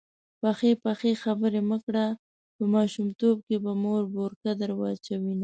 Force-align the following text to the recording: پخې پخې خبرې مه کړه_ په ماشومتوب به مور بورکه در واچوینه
پخې 0.41 0.71
پخې 0.83 1.11
خبرې 1.23 1.61
مه 1.69 1.77
کړه_ 1.85 2.07
په 2.55 2.63
ماشومتوب 2.75 3.35
به 3.63 3.73
مور 3.83 4.03
بورکه 4.13 4.51
در 4.61 4.69
واچوینه 4.79 5.39